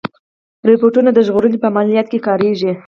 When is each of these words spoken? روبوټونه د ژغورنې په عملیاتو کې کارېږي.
روبوټونه 0.67 1.09
د 1.13 1.19
ژغورنې 1.27 1.57
په 1.61 1.67
عملیاتو 1.71 2.09
کې 2.11 2.19
کارېږي. 2.27 2.71